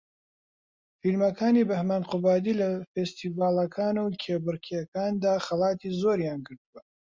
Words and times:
فیلمەکانی 1.01 1.67
بەھمەن 1.69 2.03
قوبادی 2.11 2.53
لە 2.61 2.69
فێستیڤاڵەکان 2.91 3.95
و 3.99 4.07
کێبەرکێکاندا 4.23 5.33
خەڵاتی 5.45 5.95
زۆریان 6.01 6.39
گرتووە 6.47 6.81